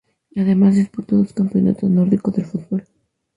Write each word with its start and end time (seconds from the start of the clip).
Además 0.35 0.73
disputó 0.77 1.17
dos 1.17 1.31
campeonato 1.31 1.87
nórdico 1.87 2.31
de 2.31 2.43
fútbol. 2.43 2.87